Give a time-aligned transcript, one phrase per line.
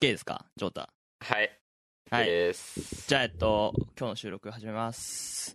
[0.00, 0.46] ですか？
[0.56, 0.88] ジョータ。
[1.20, 1.50] はい。
[2.10, 2.24] はい。
[2.26, 3.04] です。
[3.06, 5.54] じゃあえっと今日の収録始めます。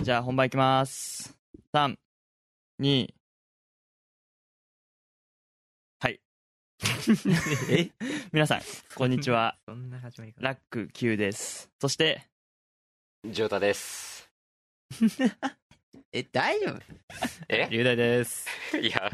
[0.00, 1.36] じゃあ本番いきます。
[1.74, 3.08] 32
[6.00, 6.18] はい。
[7.70, 7.90] え？
[8.32, 8.62] 皆さん
[8.94, 9.54] こんにちは。
[9.68, 10.42] そんな始まり方。
[10.42, 11.68] ラック Q です。
[11.78, 12.22] そして
[13.26, 14.30] ジョータです。
[16.12, 16.80] え大丈夫？
[17.50, 17.68] え？
[17.70, 18.46] 龍大です。
[18.80, 19.10] いや、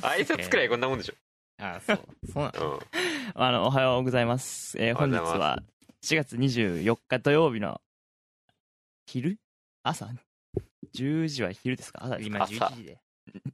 [0.00, 1.14] 挨拶くらいこんなもんでしょ。
[1.58, 2.00] あそう。
[2.32, 2.74] そうなの？
[2.74, 2.80] うん。
[3.38, 5.58] あのおはようございます、えー本日は
[6.02, 7.80] 4月24日土曜日の
[9.06, 9.38] 昼？
[9.82, 10.08] 朝
[10.94, 12.04] ？10時は昼ですか？
[12.04, 12.66] 朝ですか今朝。
[12.66, 12.98] 11時で。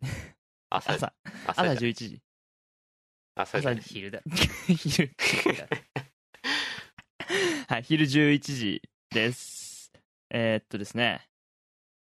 [0.71, 1.13] 朝、朝
[1.47, 2.23] 朝朝じゃない11時。
[3.35, 4.21] 朝昼だ。
[4.77, 5.11] 昼。
[7.69, 9.93] はい昼11時です。
[10.31, 11.29] えーっとですね。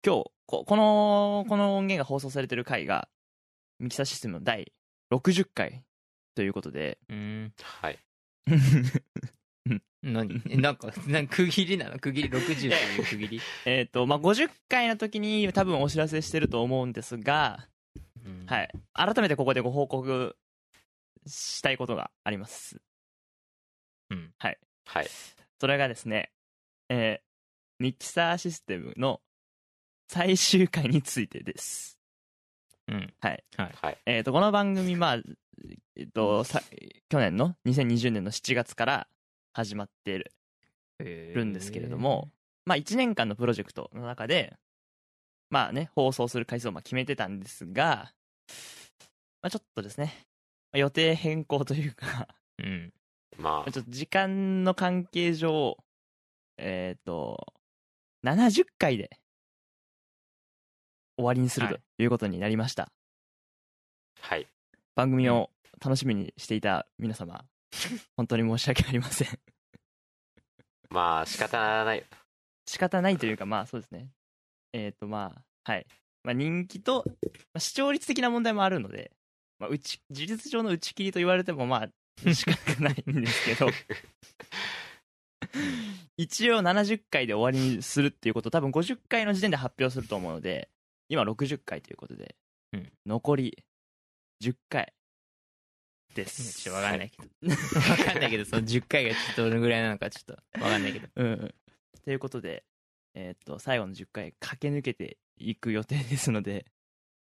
[0.04, 3.08] 今日ここのこの音源が放送されてる回が
[3.78, 4.72] ミキサーシステムの第
[5.10, 5.82] 60回
[6.34, 6.98] ということで。
[7.08, 7.52] うん。
[7.62, 7.98] はい。
[10.02, 10.42] 何？
[10.50, 11.98] えなんか なんか区切りなの？
[11.98, 13.40] 区切り？60っていう 区切り？
[13.64, 17.66] えーっとまあ50回の時に多分お知らせしてると思うんですが、
[18.24, 18.46] うん。
[18.46, 18.70] はい。
[18.92, 20.36] 改めてここでご報告
[21.26, 22.80] したいことがあります。
[24.10, 24.34] うん。
[24.38, 24.58] はい。
[25.58, 26.30] それがですね、
[26.88, 27.24] えー
[27.80, 29.20] ミキサーシステムの
[30.08, 31.98] 最終回についてです。
[32.86, 33.12] うん。
[33.20, 33.44] はい。
[33.56, 33.98] はい。
[34.06, 35.22] えっ、と、この番組、まあ、
[35.96, 36.62] えっ、と、さ
[37.08, 39.06] 去年の2020年の7月から
[39.52, 40.32] 始まっている
[40.98, 42.30] るんですけれども、
[42.64, 44.54] まあ、1年間のプロジェクトの中で、
[45.50, 48.12] まあね、放送する回数をまあ決めてたんですが、
[49.42, 50.14] まあ、ちょっとですね、
[50.72, 52.92] 予定変更というか、うん
[53.36, 55.76] まちょっと時間の関係上、
[56.56, 57.52] えっ、と、
[58.24, 59.10] 70回で
[61.16, 62.84] 終わりにするとはいいうことになりました。
[62.84, 62.88] あ、
[64.20, 64.46] はい。
[64.94, 65.50] 番組を
[65.84, 67.44] 楽しみにしていた皆様、
[68.16, 69.28] 本当に申し訳ありません。
[70.90, 72.04] まあ、仕方ない。
[72.66, 74.08] 仕方ないというか、まあそうですね。
[74.72, 75.86] えっ、と、まあ、はい。
[76.22, 77.12] まあ、人気と、ま
[77.54, 79.12] あ視聴率的な問題もあるので、
[79.58, 83.68] まあ、うち事実上の打ち切りと言われても、まあ、仕方ないんですけど、
[86.16, 90.70] 一応70回で終わりにするっていうことを多分50回の時点で発表すると思うので、
[91.08, 92.36] 今60回ということで、
[92.72, 93.64] うん残り
[94.50, 94.92] 10回
[96.14, 96.68] でちす。
[96.70, 101.54] ょっとわかんないけどわかんないけどその10回がちょっとどのぐらいなのかちょっとわかんないけど うんうん。
[102.04, 102.64] ということで、
[103.14, 106.66] えーっと、最後の10回駆け抜けていく予定ですので、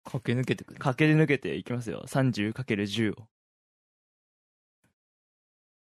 [0.04, 2.04] 駆け抜けてくる駆け抜けていきますよ。
[2.08, 3.28] 30×10 を。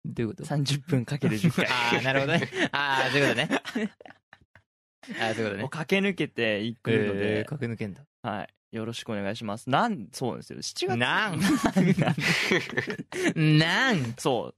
[0.05, 1.67] どういうこと？30分かける10回。
[1.71, 3.49] ああなるほどねああそういうことね
[5.21, 8.55] ああそういうことをね駆け抜けていくのえでー、駆け抜けんだはい。
[8.73, 9.69] よろしくお願いします。
[9.69, 10.59] なん、そうなんですよ。
[10.59, 10.97] 7月。
[10.97, 11.41] なん。
[13.59, 14.15] なん。
[14.17, 14.55] そう。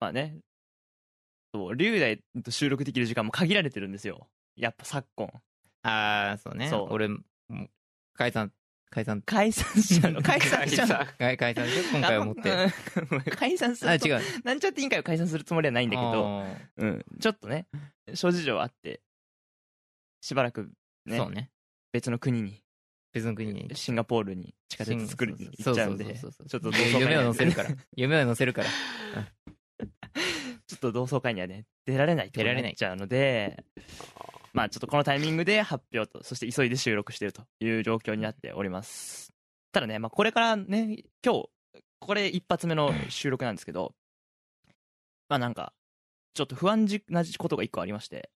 [0.00, 0.38] まあね。
[1.54, 4.28] そう、龍大と収録できる時間も限られてるんですよ。
[4.56, 5.30] やっぱ昨今。
[5.82, 6.68] ああそうね。
[6.68, 6.92] そう。
[6.92, 7.20] 俺も
[8.14, 8.52] 解散
[8.90, 9.22] 解散。
[9.22, 10.22] 解散しちゃうの？
[10.22, 10.94] 解散しちゃうの？
[11.18, 12.68] 解解散して今回をもって。
[13.36, 14.20] 解散すると違う。
[14.44, 16.44] なんちゃって委員会を解散するつもりはないんだけど、
[16.76, 17.66] うん、ちょっとね、
[18.14, 19.00] 諸事情あって、
[20.20, 20.70] しばらく
[21.06, 21.50] ね、そうね。
[21.92, 22.61] 別の国に、
[23.12, 27.70] 別の国にシンガポールに地下鉄作りに行っちゃうんで、ちょっと同窓会に夢をは乗せるから。
[27.96, 28.68] 夢を乗せるから。
[30.66, 33.64] ちょっと同窓会にはね、出られないってことになっちゃうので、
[34.54, 39.32] まあちょっとこのタイミングで発表と、そして急いで収録しているという状況になっております。
[39.72, 41.50] ただね、まあこれからね、今日、
[42.00, 43.94] これ一発目の収録なんですけど、
[45.28, 45.74] まあなんか、
[46.34, 48.30] ちょっと不安なことが一個ありまして、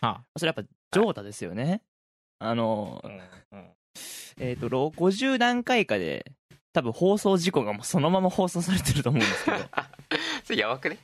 [0.00, 1.82] はそれやっぱ、ジョータですよね。
[2.38, 3.02] あの、
[4.40, 6.32] えっ、と、ろ50何回かで、
[6.72, 9.56] 多分放送事故がもうそのまま放送されてると思うんですけど、
[10.44, 10.98] それやばくね？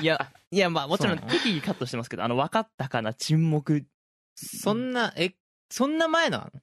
[0.00, 3.86] いや、いや、まあもちろん適宜カットしてますけど、あの、分かったかな沈黙。
[4.36, 5.34] そんなえ
[5.70, 6.62] そんな前なの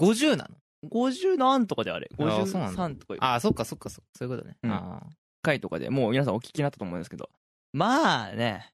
[0.00, 0.56] ？50なの
[0.90, 2.10] ？50何とかであれ？
[2.18, 2.88] あーそうなんだ。
[2.88, 4.10] 53とかああそっかそっかそっか。
[4.16, 4.56] そういうことね。
[4.62, 4.72] うん。
[4.72, 5.06] あ
[5.42, 7.30] 回とかでもう皆さんお聞きになったと思うんですけど、
[7.72, 8.72] まあね、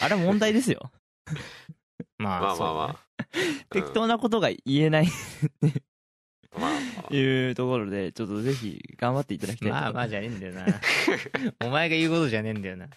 [0.00, 0.90] あれは問題ですよ。
[1.26, 1.38] ー
[2.18, 3.03] まあまあまあまあ。
[3.70, 5.08] 適当なことが言えない
[5.62, 5.72] うん
[6.56, 10.66] まあまいうところで、ちょっとぜひ頑張っていただきたいとまあまあじゃねえんだよな
[11.66, 12.88] お前が言うことじゃねえんだよな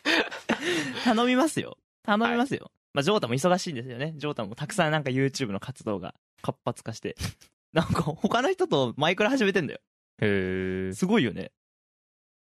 [1.04, 1.78] 頼みますよ。
[2.04, 2.72] 頼みますよ。
[2.94, 4.14] まあ、ジョータも忙しいんですよね。
[4.16, 7.16] ジョータもたくさんなんか YouTube の活動が活発化して。
[7.74, 9.80] なんか他の人とマイクラ始めてんだよ。
[10.22, 11.52] へえすごいよね。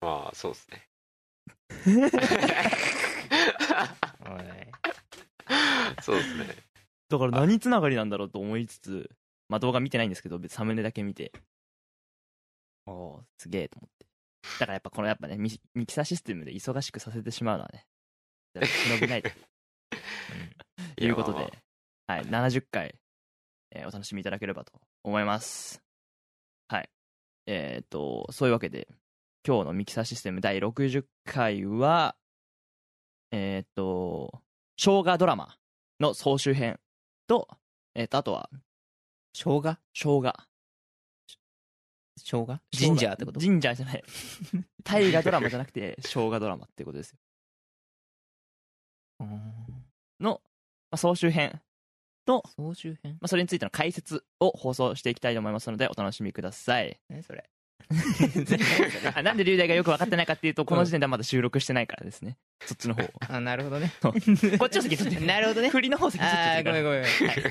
[0.00, 0.06] あ。
[0.06, 0.88] まあ、そうですね。
[4.20, 4.43] おい
[6.02, 6.46] そうですね。
[7.08, 9.10] だから何つながりなんだろうと思いつつ、
[9.48, 11.32] まあ動画見てないんですけど、サムネだけ見て。
[12.86, 14.06] おー、すげえと思って。
[14.58, 17.86] だからやっぱこのやっぱねミミキサーシステムで忙しくさせてしまうのはね
[18.62, 19.30] 忍びないと
[21.02, 21.48] いうことで、や
[22.06, 22.94] まあはい、70回、
[23.70, 24.72] えーお楽しみいただければと
[25.02, 25.82] 思います。
[26.68, 26.88] はい。
[27.46, 28.88] えっ、と、そういうわけで、
[29.46, 32.16] 今日のミキサーシステム第60回は、
[33.32, 34.40] えっ、と、
[34.76, 35.56] 生姜ドラマ
[36.00, 36.78] の総集編
[37.26, 37.49] と、
[37.94, 38.50] えっ、と、あとは、
[39.32, 39.62] 生姜？
[39.93, 40.32] 生姜。
[42.17, 42.61] 生姜？
[42.71, 43.41] ジンジャーってこと？
[43.41, 44.05] ジンジャーじゃない。
[44.85, 47.19] 大河ドラマじゃなくて、生姜ドラマってことですよ。
[49.21, 49.85] うん
[50.21, 50.41] の、
[50.91, 51.61] まあ、総集編
[52.26, 53.15] と、総集編？
[53.15, 57.00] まあ、それについての解説を放送していきたいと思いますので、お楽しみください。
[57.09, 57.49] 何それ？
[59.14, 62.36] あ なんで龍大がよく分かってないかっていうと、この時点ではまだ収録してないからですね。
[62.64, 63.10] そっちの方を。
[63.28, 64.12] あなるほどねこ
[64.66, 65.25] っちを先に取って。
[65.25, 67.42] なるほどね 振りの方先に取ってあーごめんごめんはい。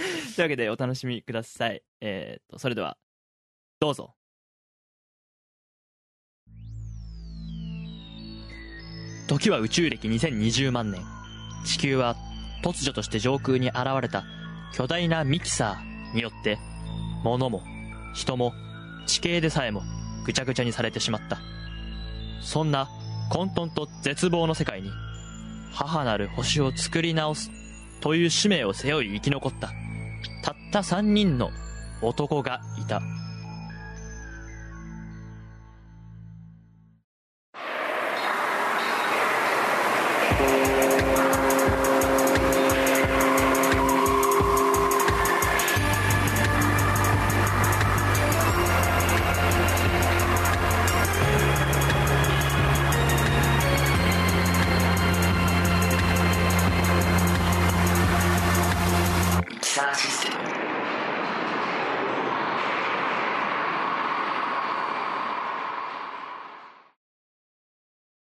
[0.34, 1.82] というわけで、お楽しみください。
[2.00, 2.96] えーっと、それでは、
[3.80, 4.14] どうぞ。
[9.28, 11.02] 時は宇宙歴2020万年。
[11.64, 12.16] 地球は
[12.62, 14.24] 突如として上空に現れた
[14.72, 16.58] 巨大なミキサーによって、
[17.22, 17.62] 物も
[18.14, 18.52] 人も
[19.10, 19.82] 地形でさえも
[20.24, 21.38] ぐちゃぐちゃにされてしまった。
[22.40, 22.88] そんな
[23.28, 24.90] 混沌と絶望の世界に、
[25.72, 27.50] 母なる星を作り直す
[28.00, 29.68] という使命を背負い生き残った、
[30.44, 31.50] たった三人の
[32.02, 33.02] 男がいた。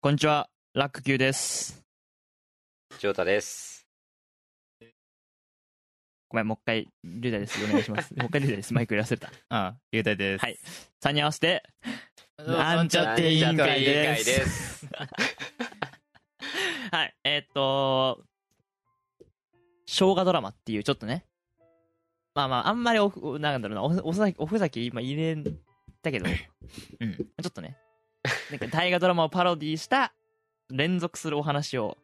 [0.08, 1.84] こんにちは、ラック Q です。
[2.98, 3.86] ジョータです。
[6.30, 7.62] ごめん、もう一回、リュウダイです。
[7.62, 8.14] お願いします。
[8.16, 8.72] もう一回リュウダイです。
[8.72, 9.30] マイクやらせた。
[9.50, 10.58] あ龍太ですはい
[11.02, 11.62] 3人合わせて、
[12.38, 14.88] なんちゃって委員会委員会ですです。
[16.90, 18.24] はい、えーっと、
[19.84, 21.26] 生姜ドラマっていうちょっとね、
[22.34, 25.36] まあまあ、あんまりおふ、なんだろうな、おおふざけ、おふざけ今入れ
[26.00, 26.30] たけど、
[27.00, 27.76] うん、ちょっとね、
[28.50, 30.12] なんか大河ドラマをパロディした
[30.70, 31.96] 連続するお話を、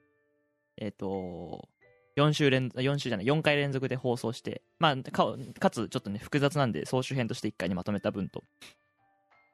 [0.77, 1.69] えーっと、
[2.17, 8.45] 4週連、4週じゃない、4回連続で放送して、まあ、かかつちょっとね、複雑なんで、総集編として1回にまとめた分と、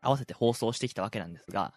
[0.02, 1.72] 合わせて放送してきたわけなんですが、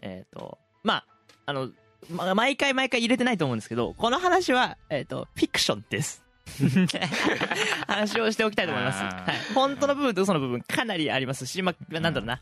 [0.00, 1.06] えっ、と、まあ、
[1.46, 1.70] あの、
[2.10, 6.22] ま、毎回毎回入れてないと思うんですけど、この話は、えっ、と、フィクションです。
[7.86, 9.02] 話をしておきたいと思います。
[9.02, 9.54] はい。
[9.54, 12.40] 本当の部分と嘘の部分かなりありますし、まあ、なんだろうな。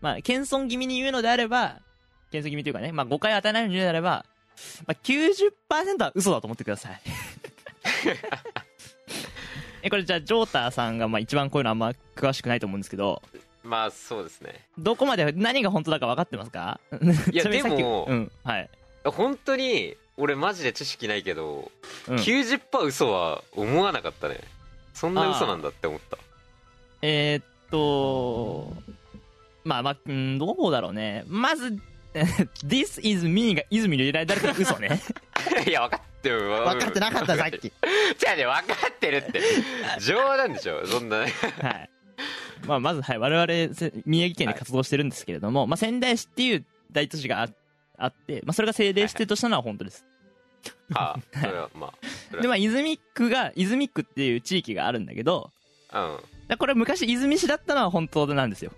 [0.00, 1.80] まあ、謙遜気味に言うのであれば、
[2.30, 4.24] 謙遜気味というかね、まあ、誤解を与えないように言うのであれば、
[4.86, 7.00] まあ、90%は嘘だと思ってください。
[9.82, 13.22] え、これじゃあ、ジョーターさんが、まあ、一番こういうのあんま詳しくないと思うんですけど、
[13.64, 14.66] まあそうですね。
[14.78, 16.80] どこまで何が本当だか分かってますか？
[17.30, 18.70] いや でもうん、はい。
[19.04, 21.70] 本当に俺マジで知識ないけど、
[22.08, 24.40] うん、90%嘘は思わなかったね。
[24.94, 26.16] そんな嘘なんだって思った。
[27.02, 28.74] えーっと、
[29.68, 31.24] まあまあ、うんどうだろうね。
[31.28, 31.78] まず、
[32.66, 34.98] This is me が泉に入れられたら嘘ね。
[35.68, 37.60] いや分かってる分かってなかったさっき
[38.18, 39.40] じゃあね分かってるって
[40.00, 41.90] 冗談でしょそんなねはい。
[42.66, 47.48] まあまず、はい、我々、せ宮城県で活動してるんですけれども、まあ仙台市っていう大都市があ
[47.98, 50.06] あって、まあそれが政令指定としたのは本当です。
[50.94, 51.92] ああそれはま
[52.32, 55.50] あで、まあ泉区が、泉区っていう地域があるんだけど、
[55.92, 58.72] うんだこれ昔泉市だったのは本当なんですよ。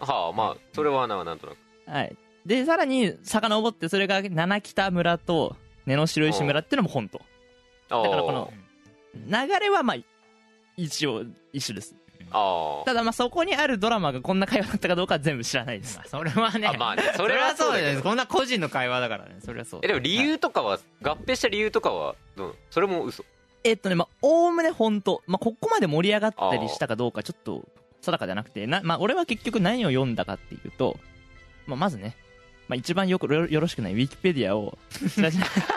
[0.00, 1.90] はあまあそれはななんとなく。
[1.90, 2.16] はい。
[2.46, 7.20] で、さらに、遡って、それが七北村と、根の白石村っていうのも本当。
[7.90, 8.52] あだからこの
[9.14, 9.96] 流れはまあ、
[10.76, 11.94] 一応一緒です。
[12.30, 15.96] ああただまあそこにあるドラマがこんな会話だったかどうかは全部知らないです。
[15.98, 16.02] ま。
[16.04, 16.66] あそれはね。
[16.66, 18.02] あまあねそそれれははそううだよそだけど。
[18.02, 19.36] こんな個人の会話だからね。
[19.44, 19.80] それはそう。
[19.84, 22.16] えでも理由とかは合併した理由とかは
[22.70, 23.24] それも嘘。
[23.62, 25.22] えっとね、まあ、おおむね本当。
[25.26, 27.62] まあ、ここまで盛り上がったりしたかどうかちょっと
[28.04, 30.98] 定かじゃなくて、な、まあ、俺は結局何を読んだかっていうと、
[31.66, 32.16] まあ、まずね、
[32.68, 34.78] まあ、一番よくよよろしくないウィキペディアを、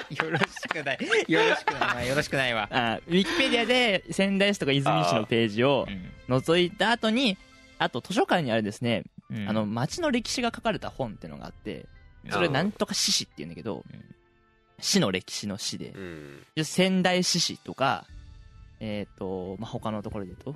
[0.10, 1.00] よろしくない。
[1.28, 1.80] よろしくない。
[1.80, 2.70] まあよろしくないわ。
[2.72, 5.86] あウィキペディアで仙台市とか泉市のページを
[6.30, 7.38] 覗いた後に、
[7.78, 9.50] あと図書館にあるですね、うん。
[9.50, 11.88] あの、町の歴史が書かれた本っていうのがあって、
[12.30, 14.04] それなんとか史史って言うんだけどうん、
[14.80, 15.90] 市の歴史の史で。
[15.90, 16.46] う、ん。
[16.56, 18.06] で仙台市史とか、
[18.80, 20.56] えっ、と、まあ、他のところで言う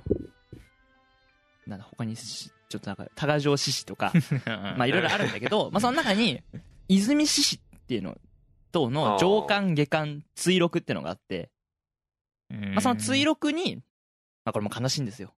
[1.66, 4.12] なんだ、他にしちちょっとなんか多賀城市市とか
[4.46, 6.42] まあいろいろあるんだけど、 まあその中に、
[6.88, 8.18] 泉市市っていうの
[8.70, 11.50] との上巻下巻追録っていうのがあって、
[12.48, 13.76] まあその追録に、
[14.44, 15.34] まあこれも悲しいんですよ。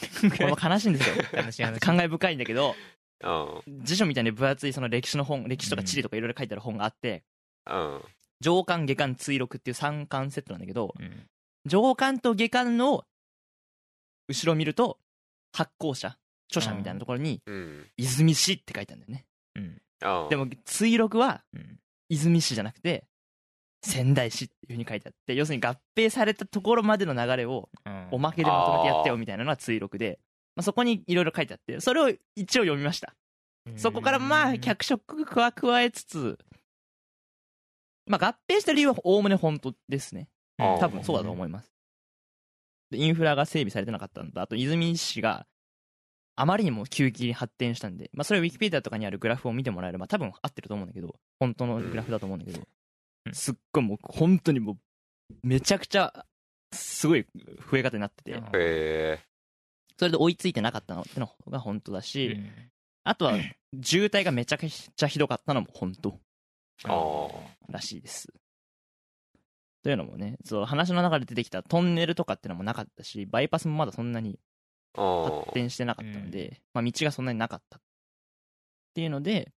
[0.00, 1.14] これも悲しいんですよ。
[1.32, 1.78] 悲しい話。
[1.80, 2.74] 感慨深いんだけど、
[3.22, 3.84] うん。
[3.84, 7.22] 辞書みたいに分厚いその歴史の本、歴史とか地理とかいろいろ書いてある本があって、
[7.66, 8.02] うん。
[8.40, 11.26] 上巻下巻追録っていう3巻セットなんだけど、うん。
[11.66, 13.04] 上巻と下巻の
[14.28, 14.98] 後ろ見ると、
[15.52, 16.16] 発行者、
[16.48, 17.86] 著者みたいなところに、うん。
[17.96, 19.26] 泉市って書いてあるんだよね。
[19.56, 19.82] うん。
[20.02, 21.78] あでも、追録は、うん。
[22.08, 23.04] 泉市じゃなくて、
[23.82, 27.70] 仙台市っていう風に書いてあって、要するに合併されたところまでの流れを、
[28.10, 30.18] おまけでまとめてやってよみたいなのが追録で、
[30.56, 33.14] まあ、そこにいろいろ書いてあって、それを一応読みました。
[33.76, 36.38] そこからまあ、脚色は加えつつ、
[38.06, 40.28] まあ合併した理由はおおむね本当ですね。
[40.58, 41.72] 多分そうだと思います。
[42.90, 45.46] でインフラが整備されてなかったのと、あと泉市が
[46.36, 52.60] あまりにも急激に発展したんで、まあそれはウィキペディアとかにあるグラフを見てもらえれば多分合ってると思うんだけど、本当のグラフだと思うんだけど、
[53.26, 53.34] うん。
[53.34, 54.76] すっごいもう本当にもう、
[55.42, 56.24] めちゃくちゃ、
[56.72, 57.26] すごい
[57.70, 58.32] 増え方になってて、
[59.98, 62.40] それで追いついてなかったのってのが本当だし、
[63.04, 63.34] あとは
[63.82, 66.18] 渋滞がめちゃくちゃひどかったのも本当
[66.84, 67.28] あ
[67.68, 68.32] らしいです。
[69.82, 74.38] というのもね、そう話の中で出てきたトンネルとかってのもなかったし、バイパスもまだそんなに
[74.94, 77.80] あ発展してなかったので、まあ、道がそんなになかったっ
[78.94, 79.52] ていうので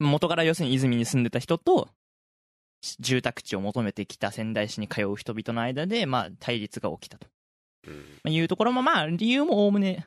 [0.00, 1.88] 元から要するに泉に住んでた人と
[3.00, 7.26] 住宅地を求めてきた仙台市に通う人々の間で、まあ、対立が起きたと。
[7.86, 8.32] うん。
[8.32, 10.06] いうところもまあ理由もおおむね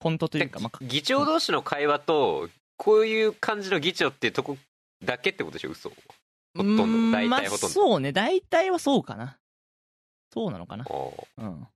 [0.00, 4.56] 本当というか、まあ、議長同士の会話とこういう感じの議長っていうとこ
[5.04, 5.90] だけってことでしょ嘘
[6.56, 7.68] ほとんど大体ほとんど。
[7.68, 8.12] そうね。
[8.12, 9.38] 大体はそうかな。
[10.32, 10.84] そうなのかな。
[11.38, 11.66] うん。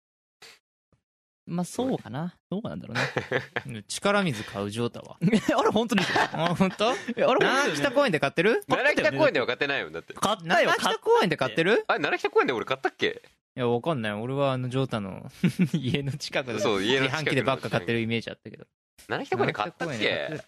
[1.47, 2.37] まあそうかな。
[2.51, 3.85] どうなんだろうね。
[3.89, 5.17] 力水買うジョータは。
[5.23, 6.93] あれ本当ですよあ本当？
[7.17, 8.63] えあれ七本当北公園で買ってる？
[8.69, 10.15] 奈良北公園では買ってないよだって。
[10.15, 10.71] 買ったよ。
[10.71, 11.37] 七買っ北公園で？
[11.37, 11.85] 買ってる。
[11.89, 13.23] あれ奈良北公園で俺買ったっけ？
[13.55, 14.13] いやわかんない。
[14.13, 15.31] 俺はあのジョータの
[15.75, 18.67] 家の近くでそう家の近く自販機でばっか買ってるイメージあったけど
[19.09, 19.89] 奈良北公園で買ったっ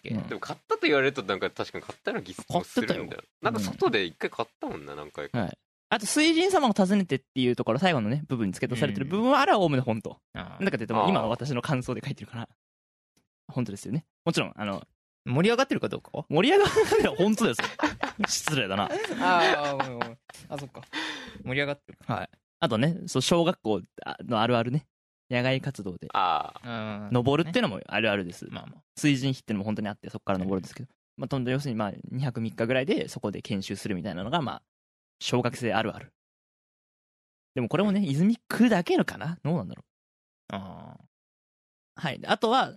[0.01, 0.09] け？
[0.09, 3.51] でも買ったと言われるとなんか確かに買ったような気もするんだよ買ってたよな。
[3.51, 5.37] んか外で一回買ったもんな何回か。
[5.39, 12.49] はいあと水神様を訪ねてっていうところ最後のね部分に付け足されてる部分はあれはおおむね本当あなんだかというとあー今の私の感想で書いてるから。
[13.47, 14.03] 本当ですよね。
[14.25, 14.81] もちろんあの
[15.25, 16.09] 盛り上がってるかどうか？
[16.13, 16.65] は盛り上が
[16.97, 17.67] るのは本当ですよ。
[18.27, 18.85] 失礼だな。
[18.85, 19.77] あ
[20.49, 20.81] ああそっか。
[21.43, 21.99] 盛り上がってる。
[22.07, 22.29] はい。
[22.59, 23.81] あとねそう小学校
[24.27, 24.87] のあるあるね
[25.29, 26.07] 野外活動で。
[26.13, 28.81] ああか登るっていうのもあるあるです、まあまあ。
[28.95, 34.61] 水神碑っていうのも本当にあってそこから登るんですけど、まあ、とんど要するにまあ2泊3日ぐらいでそこで研修するみたいなのがまあ
[35.19, 36.11] 小学生あるある。
[37.55, 39.37] でもこれもね泉区だけのかな？
[39.43, 39.83] どうなんだろ
[40.49, 42.19] あうはい。
[42.19, 42.73] であとは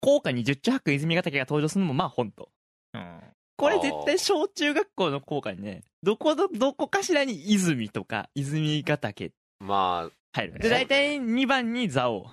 [0.00, 2.50] 校歌に十中八九泉ヶ岳が登場するのもまあ本当。
[2.92, 3.20] あ
[3.56, 9.32] これ絶対小中学校の校歌にねどこどどこかしらに泉とか泉ヶ岳。
[9.58, 12.30] ま入るで大体2番に蔵王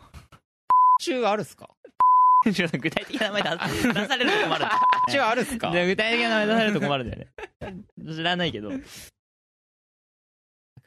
[1.02, 1.70] 中あるっすか？
[2.46, 2.70] 具体
[3.06, 4.66] 的な名前出出されると困る
[5.10, 5.72] 中あるっすか？
[5.72, 7.28] で具体的な名前出されると困るんだよね
[8.16, 8.82] 知らないけど逆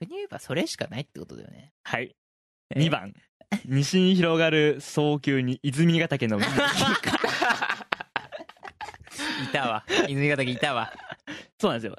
[0.02, 2.14] に言えばそれしかないってことだよねはい。
[2.74, 3.12] え2番。
[3.64, 6.46] 西に広がる早急に泉ヶ岳の海。
[6.46, 6.48] い
[9.52, 10.92] たわ泉ヶ岳いたわ
[11.58, 11.96] そうなんですよ。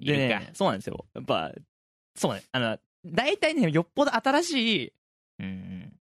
[0.00, 1.06] いるかでね、そうなんですよ。
[1.14, 1.52] やっぱ、
[2.16, 2.42] そうね。
[2.52, 2.78] あの、
[3.12, 4.92] 大体ね、よっぽど新しい
[5.40, 5.92] うん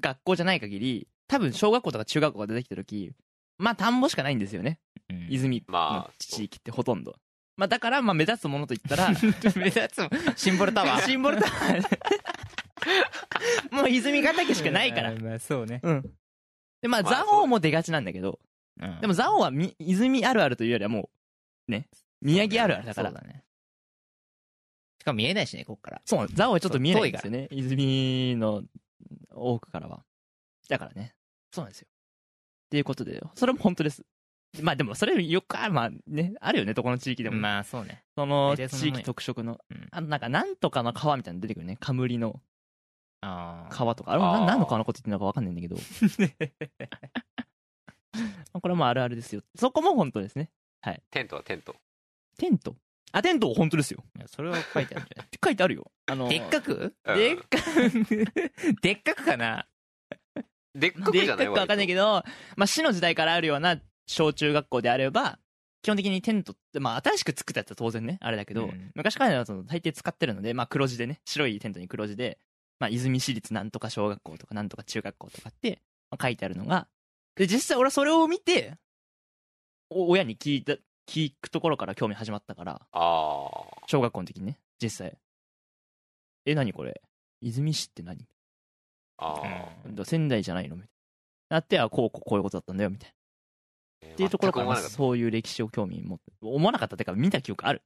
[0.00, 3.12] 学校じゃない限り、多分小学校とか中学校が出てきた時、
[3.58, 4.78] まあ田んぼしかないんですよね。
[5.10, 7.16] うん泉まのあ地域ってほとんど。
[7.56, 9.10] まあだから、まあ目立つものといったら、
[9.56, 11.82] 目立つシンボルタワーシンボルタワー。
[13.70, 15.14] もう泉ヶ岳しかないから。
[15.14, 16.02] まあそうねうん。
[16.80, 18.40] で、まあ、まあ蔵王も出がちなんだけど、
[19.00, 21.10] でも蔵王はみ泉あるあるというよりはも
[21.68, 21.88] う、ね、
[22.20, 23.10] 宮城あるあるだから。
[23.10, 23.44] そうだね
[25.02, 27.48] しかも見えないしねこっからそう、蔵王はちょっと見えないんですよね。
[27.50, 28.62] 泉の
[29.34, 30.04] 多くからは。
[30.68, 31.16] だからね。
[31.50, 31.88] そうなんですよ。
[31.90, 34.04] っていうことで、それも本当です。
[34.60, 37.36] まあでも、それよくある、まあね、あるよね、どこの地域でも。
[37.36, 39.58] まあそうねその地域特色の。
[39.68, 41.76] うんあの、なんか、なんとかの川みたいなの出てくるね。
[41.80, 42.40] カムリの
[43.20, 44.12] 川とか。
[44.12, 45.74] あれも何の川のこと言ってるのかわかんないんだけど。
[45.74, 45.82] ま
[48.54, 49.42] あこれもあるあるですよ。
[49.56, 50.48] そこも本当ですね。
[51.10, 51.74] テントはテント
[52.38, 52.76] テント？
[53.12, 54.02] あ、テント本当ですよ。
[54.16, 55.26] いやそれは書いてあるんじゃない？
[55.26, 55.90] っ て書いてあるよ。
[56.06, 56.94] あのでっかく？
[57.04, 57.16] うん。
[57.16, 57.58] でっか
[58.82, 59.66] でっかくかな？
[60.74, 61.46] でっかくでっじゃない？
[61.46, 62.22] かくかわかんないけど、
[62.56, 65.38] まあ、市の時代からあるような小中学校であれば、
[65.82, 68.90] 基本的にテントって、まあ、新しく作ったやつは当然ね、あれだけど、うん。
[68.94, 72.38] 昔からの大抵使ってるので、まあ、黒字でね、白いテントに黒字で、
[72.78, 75.82] まあ、泉市立なんとか小学校とかなんとか中学校とかって
[76.20, 76.88] 書いてあるのが、
[77.36, 78.74] で、実際俺はそれを見て、
[79.90, 83.50] お親に聞いた、聞くところから興味始まったから、ああ
[83.86, 85.16] 小学校の時にね、実際。
[86.44, 87.00] え、何これ？
[87.40, 88.26] 泉市って何？
[89.18, 89.94] あうん。
[89.94, 90.76] だ仙台じゃないの？
[90.76, 90.90] みたい
[91.50, 91.56] な。
[91.56, 93.14] なって、あ、こう、こうこういうことだったんだよ、みたい
[94.02, 94.08] な。
[94.08, 97.82] あっていうところから、そういう歴史を興味持って、思わなかったってか、見た記憶ある？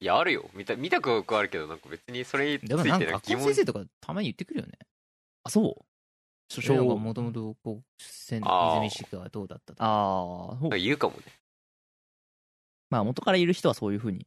[0.00, 0.50] いやあるよ。
[0.54, 4.72] 見た見た記憶はあるけどなんか別にそれについでもなんての疑問か学校の先生とかたまに言ってくるよね。
[5.44, 6.52] あ、そう？
[6.52, 8.90] し小学小もともとこう泉あー。
[8.90, 9.84] 市がどうだったとか。
[9.86, 10.70] ああ、そう。
[10.78, 11.22] 言うかもね
[12.90, 14.26] まあ元からいる人はそういうふうに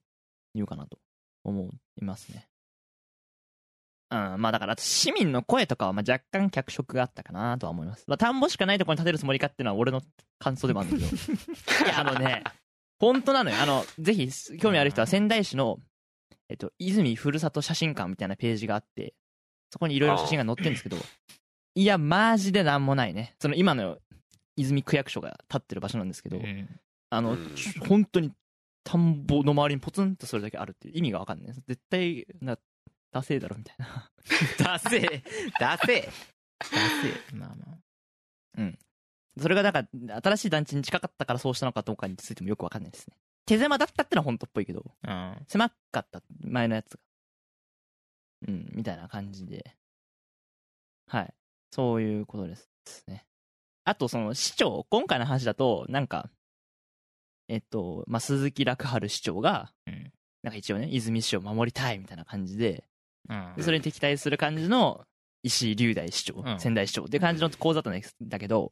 [0.54, 0.98] 言うかなと
[1.44, 1.70] 思
[2.02, 2.48] いますね。
[4.10, 8.06] うん、まあだから市民の声とかはまあ若干脚色があったかなとは思います。
[8.08, 10.02] まあ、田んぼしかないところに建てるつもりかっていうのは俺の
[10.40, 11.18] 感想でもあるんだけど。
[11.86, 12.44] いや、あのね、
[13.00, 13.58] 本当なのよ。
[13.62, 15.80] あの、ぜひ興味ある人は仙台市の、
[16.50, 19.14] えっと、泉ふるさと写真館みたいなページがあって、
[19.72, 20.98] そこにいろいろ写真が載ってるんですけど、
[21.76, 23.36] いや、マジでなんもないね。
[23.40, 24.00] その今の
[24.56, 27.38] 泉区役所が立ってる場所なんですけど、うんあの、
[27.88, 28.32] 本当に
[28.88, 31.54] 田んぼの周りにポツンとそれだけあるっていう意味がわかんない。
[31.54, 32.58] 絶対、な、
[33.12, 34.10] ダセーだろみたいな。
[34.58, 35.24] ダセー
[35.60, 37.78] ダセーダセーまあま
[39.40, 39.88] それがなんか、
[40.24, 43.18] 新しい団地に近かったからそうしたのかどうかについてもよくわかんないですね。
[43.46, 47.00] 手狭だったってのは本当っぽいけど、あ狭かった、前のやつが。
[48.48, 49.76] うん、みたいな感じで。
[51.08, 51.34] はい。
[51.72, 52.70] そういうことです
[53.08, 53.26] ね。
[53.84, 56.30] あと、その、市長、今回の話だと、なんか、
[57.48, 60.12] えっと、まあ、鈴木楽春市長が、うん。
[60.44, 62.84] なんか一応ね、泉市を守りたいみたいな感じで、
[63.30, 63.54] うん。
[63.56, 65.06] でそれに敵対する感じの
[65.44, 66.60] 石井龍大市長、うん。
[66.60, 68.72] 仙台市長っていう感じの構図だったんだけど、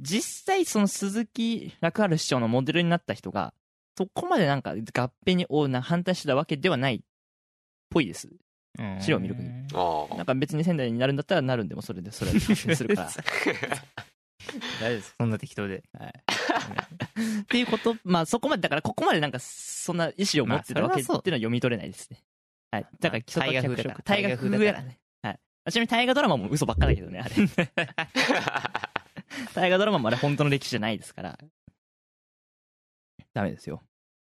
[0.00, 3.52] 実際その鈴木楽春市長のモデルになった人が、
[3.96, 7.00] そこまでなんか合併におな反対してたわけではないっ
[7.90, 8.28] ぽいです。
[8.78, 8.98] うん。
[9.00, 10.16] 資料を見る限り。
[10.16, 13.10] なんか別に仙台になるんだったらなるんでもそれでそれで発信するから。
[14.80, 16.12] 大丈夫ですそんな適当ではい、
[17.42, 22.22] っていうこと、まあそこまで、だからここまでなんかそんな意思を持ってたわけっていうのは読み取れないですね。
[22.70, 22.86] はい。
[23.00, 25.00] だから基礎大河風だから大河風だからね。
[25.22, 25.40] はい。
[25.70, 27.34] ちなみに大河ドラマも嘘ばっかだけどね、あれ。
[29.54, 31.38] 大河ドラマもあれ本当の歴史じゃないですから。
[33.34, 33.82] ダメですよ。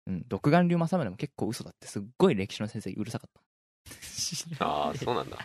[0.07, 0.25] うん。
[0.27, 3.43] 独眼竜政宗も結構嘘だってすっごい歴史の先生うるさかっ
[4.61, 5.39] ああそうなんだ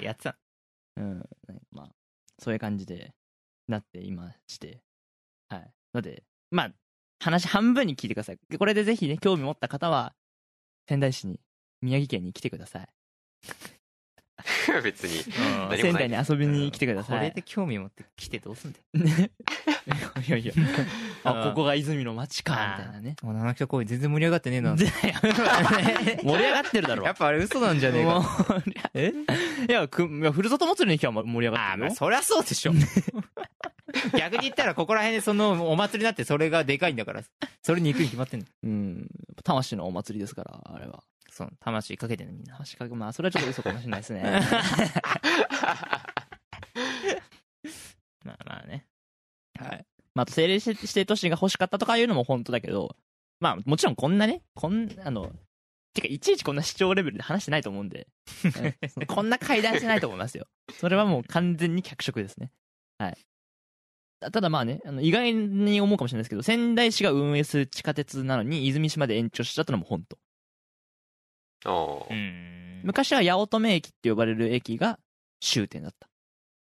[0.00, 0.38] やってたた。
[0.96, 1.18] うん。
[1.18, 1.24] ね
[1.70, 1.90] まあ、
[2.40, 3.12] そういう感じで
[3.68, 4.82] なっていまして。
[5.48, 5.70] はい。
[5.94, 6.72] ので、まあ、
[7.20, 8.38] 話半分に聞いてください。
[8.48, 10.14] でこれでぜひね、興味持った方は、
[10.88, 11.40] 仙台市に、
[11.82, 12.88] 宮城県に来てください。
[14.82, 17.28] 別にうん何も仙台に遊びに来てくだこさい。
[17.28, 19.30] れで興味持って来てどうすんだよね。
[20.26, 20.52] いやいや、
[21.24, 23.16] あ、うんここが泉の町か、みたいなね。
[23.22, 27.04] もう七北公園全然盛り上がってねえな 盛り上がってるだろ。
[27.04, 28.62] やっぱあれ嘘なんじゃねえか
[28.94, 29.12] え？
[29.68, 31.86] いや、くいやふるさと祭りの日は盛り上がってるよ。
[31.86, 32.72] ああまあそりゃそうでしょ
[34.16, 37.22] 逆に言ったらここら辺でそのお祭りになってそれがでかいんだから
[37.62, 39.06] それに行くに決まってんのうん。
[39.42, 41.02] 魂のお祭りですから、あれは。
[41.30, 44.22] そう魂かけてんのみんな確かに、まあ、それはちょっと嘘かもしれないですね。
[48.24, 48.86] まあまあね
[49.58, 49.86] はい。
[50.14, 52.96] まあ、あと政令指定都市が欲しかったとかいうのも本当だけど、
[53.38, 55.32] まあ、もちろんこんなね、こん、あの、
[55.94, 58.06] てか、いちいちこんな視聴レベルで話してないと思うんで、
[58.98, 60.46] うん こんな会談してないと思いますよ。
[60.72, 62.52] それはもう完全に脚色ですね。
[62.98, 63.18] はい。
[64.20, 70.18] たただまあね、あの意外に思うかもしれないですけど、仙台市が運営する地下鉄なのに、泉市まで延長しちゃったのも本当。
[72.82, 74.98] 昔は八乙女駅って呼ばれる駅が
[75.40, 76.08] 終点だった。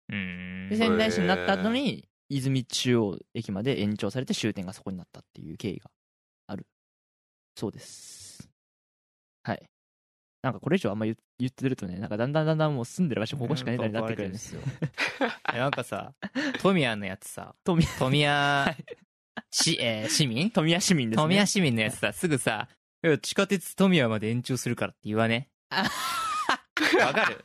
[0.08, 5.90] うんで、仙台市になった後に、泉中央駅まで延長されて終点がそこになったっていう経緯が
[6.48, 6.66] ある。
[7.56, 8.48] そうです。
[9.44, 9.62] はい。
[10.42, 14.60] なんかこれ以上あんま言言ってるとね、なんかだんだんだんだんもう住んでる場所ここしかねえなになってくるんですよ。
[15.52, 16.14] なんかさ
[16.60, 18.76] 富谷のやつさ富富谷
[19.50, 20.50] し、えー市民？
[20.50, 21.22] 富谷市民ですね。
[21.22, 22.68] 富谷市民のやつさすぐさ
[23.20, 25.48] 地下鉄富谷まで延長するからって言わね。
[25.70, 25.84] あ
[27.04, 27.44] わかる？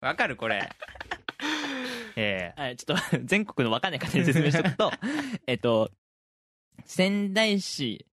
[0.00, 0.68] わかるこれ。
[2.16, 2.60] ええ。
[2.60, 4.90] はい、ちょっと 全国のわかんない方に説明しておくと、
[5.46, 5.90] えっと、
[6.84, 8.06] 仙台市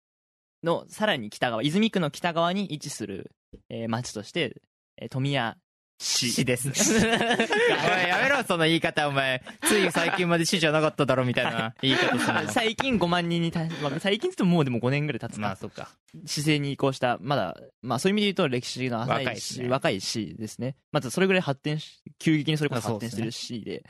[0.64, 3.32] のさらに北側、泉区の北側に位置する、
[3.70, 4.62] えー町として、
[4.98, 5.56] えー富谷
[6.02, 6.32] 市。
[6.32, 6.70] 市です。
[6.96, 9.44] おい、やめろ、その言い方、お前。
[9.64, 12.52] つい最近まで市じゃなかっただろ、みたいな 言い方するの。
[12.52, 15.90] 最近5万人にまあ、最近って言ってももうでも5年ぐらい経つか、まあ、そっか。
[16.26, 20.76] 市政に移行した、まだ、まあそういう意味で言うと歴史の浅いし、若いしね若い市ですね。
[20.92, 23.84] まずそれぐらい発展し、急激にそれこそ発展してる市で、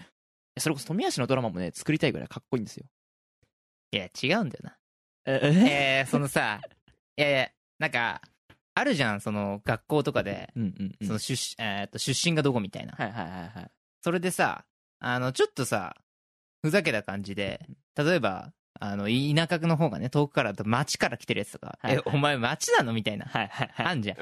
[0.57, 2.85] それこそ富谷市のドラマもね、作りたいぐらいかっこいいんですよ。
[3.93, 4.77] いや、違うんだよな。
[5.25, 6.01] え？
[6.03, 6.59] えー、そのさ、
[7.17, 8.21] いやいや、なんか、
[8.73, 11.07] あるじゃん、その、学校とかで、うんうんうん。
[11.07, 12.93] その出身、えーっと、出身がどこみたいな。
[12.93, 13.71] はいはいはいはい。
[14.01, 14.65] それでさ、
[14.99, 15.95] あの、ちょっとさ、
[16.61, 23.85] ふざけた感じで、例えば、あの、い田舎の方がね、遠くからだと町から来てるやつとか、はいえ、お前町なのみたいな、はいはいはい。
[23.87, 24.17] あんじゃん。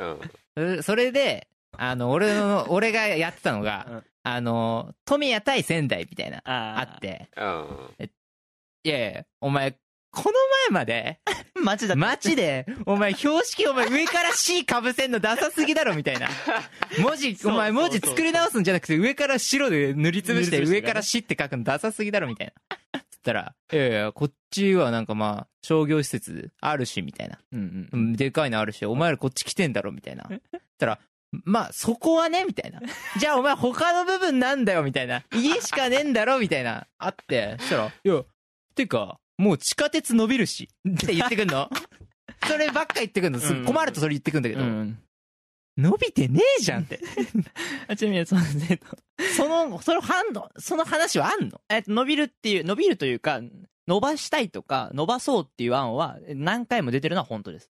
[0.56, 0.78] うん。
[0.82, 4.04] そそれで、あの、俺の、俺がやってたのが、うん。
[4.24, 8.10] あの、富谷対仙台みたいな、ああって、うん。
[8.84, 9.78] いやいや、お前、
[10.12, 10.34] この
[10.70, 11.20] 前まで、
[11.64, 16.30] 街だ街で、お前、標識お前上から C かぶせんのダサすぎだろみたいな。
[17.00, 22.54] 文字、お前文字作り直すんじゃなくて上から白で塗りつぶして上から C って書くのダサすぎだろみたい
[22.92, 23.02] な。
[23.12, 27.40] つったら、いやいや、こっちはなんかまあ、商業施設あるし、みたいな。
[27.52, 30.24] うんうんうんでかいのあるし、お前らこっち来てんだろみたいな。
[30.24, 31.00] つったら、
[31.32, 32.82] まあ、そこはねみたいな。
[33.20, 35.24] じゃあお前他の部分なんだよみたいな。
[35.34, 36.88] 家しかねえんだろみたいな。
[36.98, 38.24] あって、そしたら、いや、
[38.74, 40.70] てか、もう地下鉄伸びるし。
[40.88, 41.70] って言ってくんの？
[42.46, 43.40] そればっか言ってくんの。
[43.40, 45.00] すうん困るとそれ言ってくんだけど、うん
[45.78, 47.00] 伸びてねえじゃんって。
[47.88, 48.86] あちなみにその、えっと
[49.38, 51.62] その、その反応、その話はあんの？
[51.70, 53.40] えっと、伸びるっていう、伸びるというか、
[53.88, 57.70] 伸ばしたいとか、伸ばそうっていう案は何回も出てるのは本当です。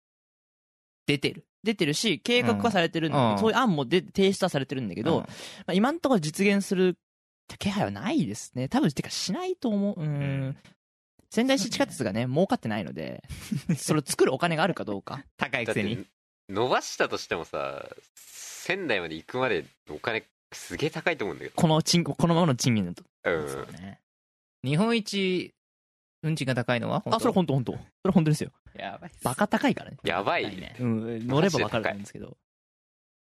[1.07, 1.45] 出てる。
[1.63, 5.27] 出てるし、計画はされてるんだけど、うんそういう案もで提出はされてるんだけど、ま
[5.67, 6.97] あ、今のところ実現する
[7.57, 8.67] 気配はないですね。
[8.67, 10.01] 多分、てかしないと思う。
[10.01, 10.07] うー
[10.49, 10.57] ん。
[11.33, 13.23] 仙台市地下鉄がね、儲かってないので、
[13.75, 15.25] それを作るお金があるかどうか。
[15.35, 16.05] 高いくせに。
[16.47, 23.03] 伸ばしたとしてもさ仙台まで行くまでお金すげえ高いと思うんだけこの賃、このままの賃金だと。
[23.23, 23.99] どうんそうね。
[24.63, 25.55] 日本一、
[26.21, 27.17] 運賃が高いのは本当？
[27.17, 27.71] あ、それ本当本当。
[27.73, 28.51] それ本当ですよ。
[28.75, 29.11] やばい。
[29.23, 29.97] バカ高いからね。
[30.03, 30.75] やばい高ね。
[30.79, 32.37] うん、乗ればわかると思うんですけど。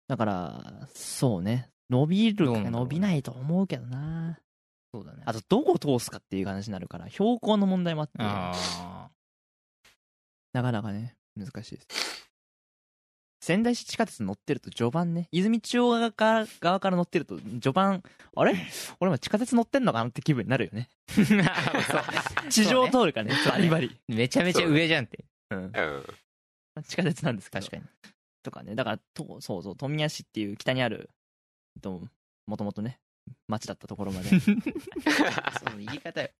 [0.06, 1.68] だから、そうね。
[1.90, 4.38] 伸びる伸びないと思うけどな。
[4.92, 5.22] そうだね。
[5.26, 9.10] あと、どこを通すかっていう話になるから、標高の問題もあって、あ
[10.52, 12.28] なかなかね、難しいです。
[13.40, 18.02] 仙台市地下鉄乗ってると序盤ね、泉中央側から側から乗ってると序盤、
[18.36, 18.54] あれ？
[19.00, 20.88] 俺も地下鉄乗ってんのかなって気分になるよね。
[21.08, 23.98] ー 地上を通るからねバリバリ。
[24.08, 25.24] めちゃめちゃ上じゃんって。
[25.50, 25.64] うん。
[25.64, 26.04] うん
[26.84, 27.66] 地下鉄なんですけど。
[27.66, 28.10] 確かに。
[28.42, 31.10] とかね、だから、とそうそう、富谷市っていう北にある、
[31.80, 32.06] と
[32.46, 33.00] もともとね、
[33.46, 34.28] 町だったところまで。
[34.40, 36.30] その言い方よ。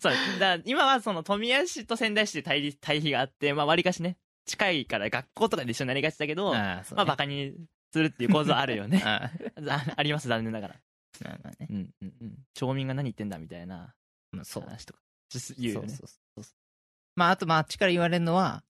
[0.00, 7.54] そう、だ今はその富谷市と仙台市で対立対比があって、まあ割かしね、近いから学校とかで一緒になりがちだけど、ああ、そうまあねバカに
[7.92, 9.02] するっていう構図はあるよね。
[9.04, 9.30] あ
[9.68, 10.74] あ あります、残念ながら。
[10.74, 10.78] あ
[11.24, 11.68] まあまあね。
[11.70, 12.38] うんうんうん。
[12.54, 13.94] 町民が何言ってんだみたいな
[14.32, 14.64] まあそう。
[14.64, 15.00] 話とか、
[15.58, 15.88] 言うよね。
[15.88, 16.04] そうそ
[16.38, 16.54] うそう
[17.14, 18.64] まあ、あと、まあ、あっちから言われるのは、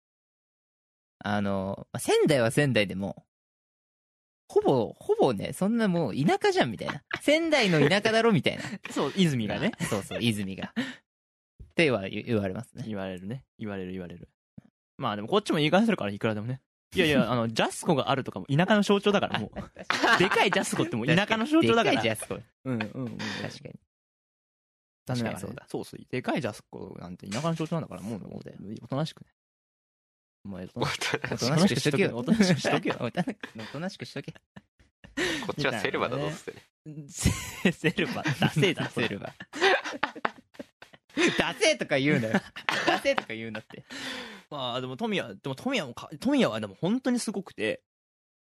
[1.18, 3.26] あの、まあ仙台は仙台でも、
[4.50, 7.04] ほぼ、ほぼね、そんなもう田舎じゃんみたいな。
[7.20, 8.64] 仙台の田舎だろみたいな。
[8.90, 10.74] そう、泉がね、 そうそう、泉が。
[10.74, 12.82] っては言言われますね。
[12.84, 13.44] 言われるね。
[13.60, 14.28] 言われる言われる。
[14.96, 16.60] まあでもこっちも言い返せるからいくらでもね。
[16.96, 20.18] いやいや、 あの、ジャスコがあるとかも田舎の象徴だからもう。
[20.18, 21.92] でかいジャスコってもう田舎の象徴だから。
[21.92, 22.34] でかいジャスコ。
[22.64, 23.18] うんうんうん。
[23.18, 23.80] 確かに。
[25.06, 26.00] 確かにそうだそうそう。
[26.10, 28.40] でかいジャスコなんて田舎の象徴なんだから、もう、
[28.82, 29.28] おとなしくね。
[30.44, 30.94] お前、おとおなし
[31.33, 32.16] おとなしくしとけよ。
[32.16, 34.33] おとなしくしとけよおとなしくしとけ。
[35.46, 37.11] こっちはセルバだぞっつってねく。
[37.11, 38.90] セ セルバ、ダセーだ ろ。
[38.90, 39.35] セルバ。
[41.38, 42.40] ダセーとか言うなよ。
[42.87, 43.85] ダセーとか言うなって。
[44.48, 47.83] まあでも富谷、でも富谷もか、富谷はでも本当にすごくて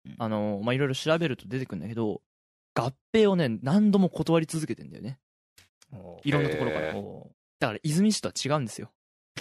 [0.05, 2.21] うん、あの、まあいろいろ調べると出てくるんだけど、
[2.73, 5.19] 合併をね、何度も断り続けてんだよね。
[6.23, 6.93] いろんなところから。
[6.93, 8.91] だから泉市とは違うんですよ。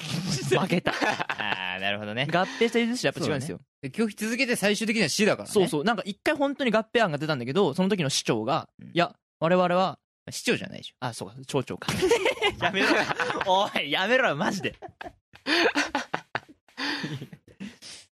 [0.58, 0.92] 負けた。
[0.92, 2.26] ああ、なるほどね。
[2.30, 3.60] 合併した泉市はやっぱ違うんですよ。
[3.82, 5.52] で拒否続けて最終的には死だからね。
[5.52, 5.84] そうそう。
[5.84, 9.98] なんか一回本当に合併案が出たんだけど、その時の市長が、うんいや、我々は、
[10.30, 10.94] 市長じゃないでしょ。
[11.00, 11.92] あ、そうか、町長か。
[12.60, 12.94] やめろよ。
[13.46, 14.74] おい、やめろよ、マジで。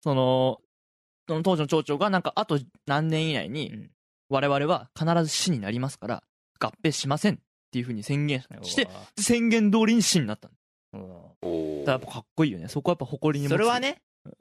[0.03, 0.61] その、
[1.27, 3.91] その当時の町長が、なんか、あと何年以内に、うん
[4.31, 6.23] 我々は必ず市になりますから、
[6.57, 7.37] 合併しませんっ
[7.69, 8.87] ていうふうに宣言して、
[9.19, 10.49] 宣言通りに市になった
[10.93, 12.67] うわうわおだからやっぱかっこいいよね。
[12.67, 13.79] そこはやっぱ誇りにそれは。
[13.79, 14.01] ね、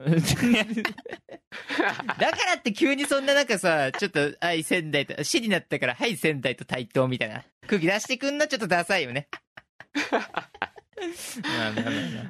[2.19, 9.27] だからって急にそんななんかさ、ちょっと、はい、仙台と、市になったから、はい、仙台と対等みたいな空気出してくんのちょっとダサいよね。
[11.41, 11.71] まあ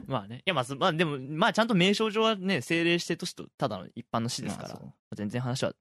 [0.07, 0.37] まあね。
[0.37, 5.73] いや、まあ、そまあ、でも、まあ、ちゃんと名称上はね、政令指定都市とただの一般の市ですから、まあ全然話は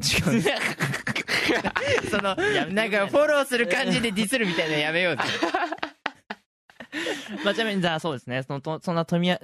[0.00, 0.42] 違う。
[2.10, 5.22] そのや、なんかフォローする感じでディスるみたいなのやめようぜ。
[7.44, 8.42] まあ、ちなみに、じゃあそうですね。
[8.42, 9.38] そのと、そんな富谷、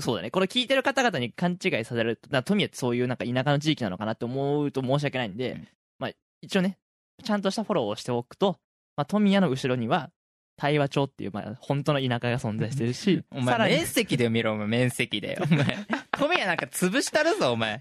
[0.00, 0.30] そうだね。
[0.30, 2.16] これ聞いてる方々に勘違いさせる。
[2.16, 5.68] 富谷ってそういうなんか田舎の地域なのかなって思うと申し訳ないんで、うん。
[5.98, 6.10] まあ、
[6.42, 6.78] 一応ね、
[7.22, 8.58] ちゃんとしたフォローをしておくと、
[8.96, 10.10] まあ、富谷の後ろには、
[10.60, 15.38] 大和町っていう、まあ、本当の田舎が存在してるし、 お前、面、積で見ろ、お前、面積で。
[15.40, 15.78] お前、
[16.12, 17.80] 富谷なんか潰したるぞ、お前。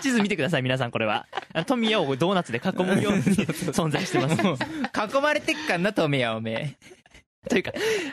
[0.00, 1.26] 地図見てください皆さんこれは。
[1.66, 4.36] 富谷をドーナツで囲むように存在してます。
[4.40, 7.01] 囲まれてっかんな富谷おめえ
[7.48, 7.72] というか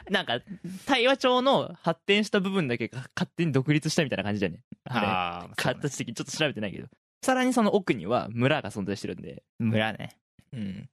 [0.10, 0.40] なんか
[0.86, 4.60] 対話町の発展した部分だけが勝手に独立したみたいな感じだよね。
[4.86, 5.08] あれ。
[5.08, 6.88] ああ形的にちょっと調べてないけど。
[7.22, 10.18] さらにその奥には村が存在してるんで、村ね。
[10.54, 10.90] うん、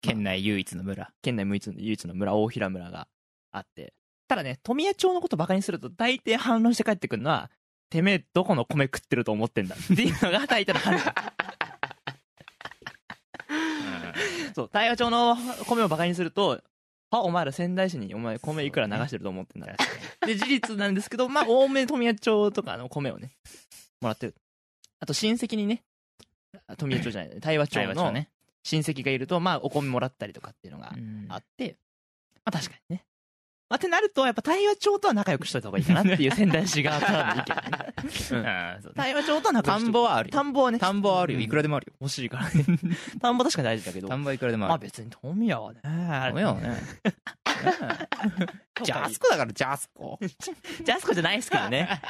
[0.00, 1.12] 県内唯一の村。
[1.22, 3.08] 県内唯一の唯一の村大平村が
[3.52, 3.92] あって。
[4.28, 7.50] ただね富谷町のことバカにすると大抵反論して帰ってくるのは
[7.90, 9.76] てめえどこの米食ってると思ってんだ。
[9.76, 11.02] っていうのが大抵の反論。
[14.54, 16.62] そう対話町の米をバカにすると
[17.10, 19.68] あお前ら仙台市にお前米いくら流してると思ってんだ
[20.26, 23.30] で事実なんですけどまあ多めに富谷町とかの米をね
[24.00, 24.34] もらってる。
[24.98, 25.84] あと親戚にね
[26.66, 27.94] あ富谷町じゃない 対話町の
[28.64, 31.76] 親戚がいるとまあお米もらったりとかっていうのがうんあって、
[32.44, 33.04] まあ確かにね。
[33.68, 37.94] まあ、ってなると、やっぱ対話町とは仲良くしといた方がいいかなっていう仙台市側からの意見ね。
[38.86, 38.94] うん。
[38.94, 40.32] 対話町とは仲良田くしとんぼはあるよ。
[40.32, 41.40] 田んぼはね、田んぼはあるよ。
[41.40, 41.94] いくらでもあるよ。
[42.00, 42.64] 欲しいからね。
[43.20, 46.76] 田んぼは確かに大事だけど、ま田んぼはいくらでもあある別に富谷はね、ダメよね。
[48.84, 50.18] ジャスコだからジャスコ。
[50.22, 52.00] ジャスコじゃないですけどね。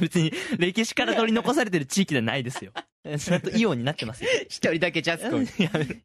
[0.00, 2.72] 別に歴史から取り残されてる地域ではないですよ。
[3.18, 4.30] ちゃんとイオンになってますよ。
[4.48, 5.40] 一人だけジャスコ。
[5.40, 5.52] 一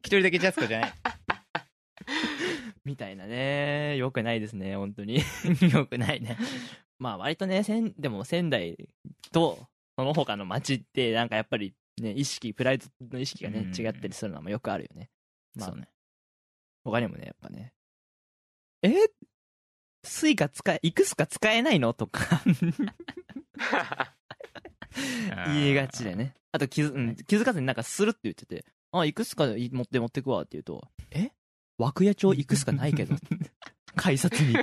[0.02, 0.92] 人だけジャスコじゃない
[2.84, 3.96] みたいなね。
[3.96, 5.20] よくないですね、本当に。
[5.72, 6.36] よくないね。
[6.98, 7.62] まあ割とね、
[7.98, 8.76] でも仙台
[9.32, 9.58] と
[9.96, 15.10] その他の町ってなんかやっぱりね、意識、プライドの意識がね、うん違ったりするのもよくあるよね。
[15.54, 15.88] まあそうね。
[16.84, 17.72] 他にもね、やっぱね、
[18.82, 18.92] え？
[20.04, 21.92] スイカ使え、イクスカ使えないの？
[21.92, 22.42] とか。
[25.46, 26.34] 言いがちでね。
[26.50, 31.30] あと気づ,、うん、気づかずになんかするって言ってて、あ、イクスカ持って持ってくわって言うと、え？
[31.86, 33.16] 涌谷町イクスカないけど。
[33.96, 34.54] 改札に。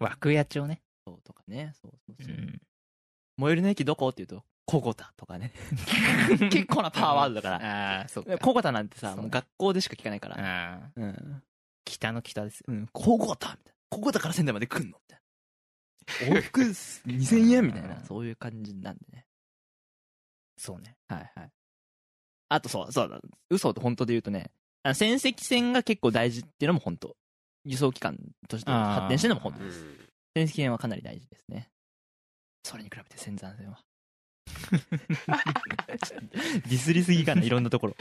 [0.00, 1.72] 涌谷町ねそうとかね。
[1.80, 2.34] そうそうそう。
[2.34, 2.60] うん
[3.38, 4.10] 最寄りの駅どこ？
[4.10, 5.52] って言うと、コゴタとかね。
[6.50, 7.98] 結構なパワーワードだから。
[7.98, 10.36] ああそうかコゴタなんてさ、ねもう学校でしか聞かないから。
[10.38, 11.42] ああうん。
[11.84, 13.72] 北の北ですようん、コゴタみたいな。
[13.88, 16.36] コゴタから仙台まで来んのみたいな。
[16.38, 18.02] 往復2000円みたいなう。
[18.02, 19.26] んそういう感じなんでね。
[20.56, 21.52] そうねはいはい。
[22.50, 23.20] あとそう、そうだ。
[23.50, 24.52] 嘘と本当で言うとね、
[24.84, 27.14] あの仙石線が結構大事っていうのも本当。
[27.64, 28.18] 輸送機関
[28.48, 29.80] として発展してるのも本当です。
[29.80, 30.02] うん
[30.34, 31.68] 仙石線はかなり大事ですね。
[32.64, 33.80] それに比べて仙山線は。
[36.66, 37.96] ディスりすぎかな、いろんなところ。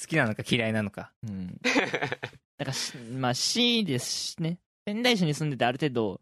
[0.00, 1.60] 好きなのか嫌いなのかうん。
[2.58, 4.58] なんかし、まあ、市ですしね。
[4.86, 6.20] 仙台市に住んでてある程度、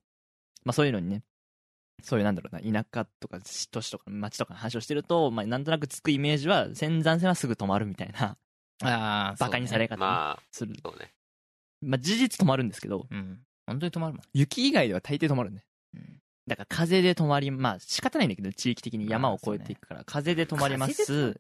[0.65, 1.23] まあそういうのにね、
[2.03, 3.39] そういうなんだろうな、田舎とか
[3.71, 8.37] 都市とか町とかの話をしてると、まあなんとなくつくイメージは、仙山線はすぐ止まるみたいな、
[8.83, 10.01] ああバカにされ方ね。
[10.01, 10.75] まあする。
[10.83, 11.13] そうね。
[11.83, 13.41] まあ事実止まるんですけど、うん。
[13.67, 14.23] 本当に止まるもん。
[14.33, 15.65] 雪以外では大抵止まるね。
[15.95, 16.19] うん。
[16.47, 21.39] だから風で止まり、まあ仕方ないんだけど、地域的に山を越えていくから、風で止まります。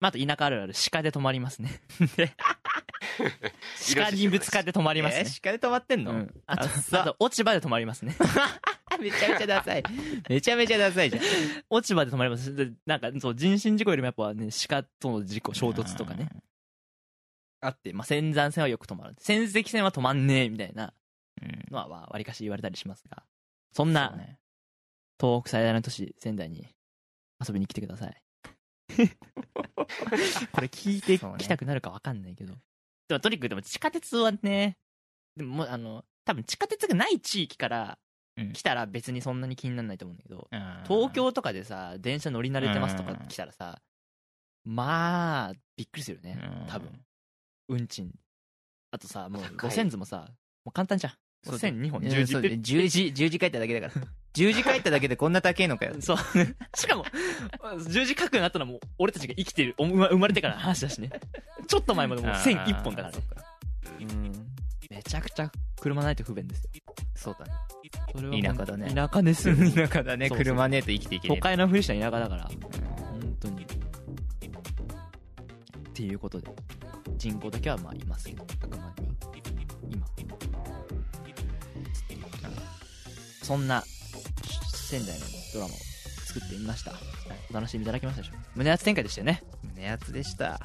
[0.00, 0.74] まああと田舎あるある。
[0.90, 1.80] 鹿で止まりますね。
[2.16, 2.32] で
[3.94, 5.24] 鹿にぶつかって止まりますね。
[5.26, 5.40] え。
[5.42, 8.16] 鹿で止まってんの、うん、あとあと落ち葉で止まりますね。
[9.00, 9.82] めちゃめちゃダサい。
[10.28, 11.22] めちゃめちゃダサいじゃん。
[11.70, 12.54] 落ち葉で止まります。
[12.54, 16.28] でなんかそう人身事故よりもやっぱね鹿との事故衝突とかね
[17.60, 19.14] あって、まあ、仙山線はよく止まる。
[19.18, 20.92] 仙石線は止まんねえみたいな
[21.42, 21.64] うん。
[21.70, 23.22] のはわりかし言われたりしますが
[23.72, 24.14] そんな
[25.20, 26.66] 東北最大の都市仙台に
[27.46, 28.22] 遊びに来てください。
[30.52, 32.54] これ聞いてきたくなるかわかんないけど、
[33.08, 34.78] でもとにかくでも地下鉄はね
[35.36, 37.98] でもあの多分地下鉄がない地域から
[38.36, 38.52] うん。
[38.52, 43.80] 来たら別にそんなに気にならないと思うんだけど、うん東京とかでさ電車乗り慣れてますとか来たらさ
[44.64, 46.38] まあびっくりするよね。
[46.40, 46.66] うん。
[46.68, 47.04] 多分
[47.68, 48.10] 運賃
[48.90, 49.70] あとさもう高い。
[49.70, 50.28] 路線図もさ
[50.64, 51.12] もう簡単じゃん。
[51.44, 52.00] そう線2本。
[52.00, 54.06] うん10時ペッそう10時10時帰っただけだから。
[54.34, 56.16] 10時帰っただけでこんな高いのかよ そう。
[56.76, 57.04] しかも
[57.62, 61.10] 10時書くようになったのはもう俺たちが生きてるお生ま生まれてからの話だしね。
[61.66, 63.22] ちょっと前までもう線1本だからね。
[64.00, 64.32] うん。
[64.90, 65.50] めちゃくちゃ
[65.80, 66.70] 車ないと不便ですよ。
[67.14, 67.52] そうだね。
[68.14, 68.94] それは田舎だね。
[68.94, 69.56] 田舎ですよ。
[69.74, 70.28] 田舎だね。
[70.28, 73.66] そうそう車ねえと生きていけね都会のふりした田舎だから本当にっ
[75.92, 76.18] ていう。
[76.18, 76.48] ことで
[77.18, 79.18] 人口だけはまあいますけど100万人。
[79.90, 80.06] 今。
[83.42, 83.82] そんな
[84.74, 85.76] 仙台のドラマを
[86.26, 86.92] 作ってみました、
[87.50, 88.36] お楽しみいただけましたでしょう？
[88.36, 89.42] か胸熱展開でしたよね。
[89.74, 90.60] 胸熱でした。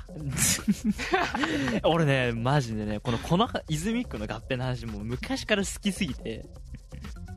[1.87, 6.45] 俺ねマジでねこのこの泉区の合併の話もう昔から好きすぎて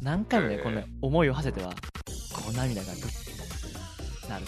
[0.03, 1.73] 何回もねこの思いを馳せては
[2.33, 4.47] こう涙がグッてなる。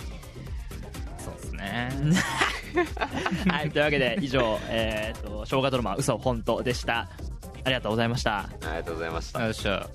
[1.24, 1.90] そうですね
[3.50, 7.08] はい、というわけで以上、えー、と、生姜ドラマ、嘘本当でした。
[7.64, 8.38] ありがとうございました。
[8.40, 9.88] ありがとうございましたよっしゃ